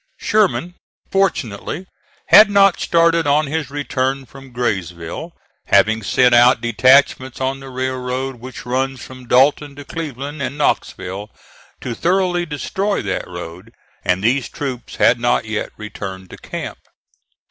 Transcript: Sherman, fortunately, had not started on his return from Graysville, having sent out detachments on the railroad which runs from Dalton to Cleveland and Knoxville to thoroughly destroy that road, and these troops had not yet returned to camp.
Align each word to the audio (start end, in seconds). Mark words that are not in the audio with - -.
Sherman, 0.17 0.73
fortunately, 1.11 1.85
had 2.29 2.49
not 2.49 2.79
started 2.79 3.27
on 3.27 3.45
his 3.45 3.69
return 3.69 4.25
from 4.25 4.51
Graysville, 4.51 5.29
having 5.67 6.01
sent 6.01 6.33
out 6.33 6.59
detachments 6.59 7.39
on 7.39 7.59
the 7.59 7.69
railroad 7.69 8.37
which 8.37 8.65
runs 8.65 8.99
from 9.05 9.27
Dalton 9.27 9.75
to 9.75 9.85
Cleveland 9.85 10.41
and 10.41 10.57
Knoxville 10.57 11.29
to 11.81 11.93
thoroughly 11.93 12.47
destroy 12.47 13.03
that 13.03 13.27
road, 13.27 13.73
and 14.03 14.23
these 14.23 14.49
troops 14.49 14.95
had 14.95 15.19
not 15.19 15.45
yet 15.45 15.69
returned 15.77 16.31
to 16.31 16.37
camp. 16.37 16.79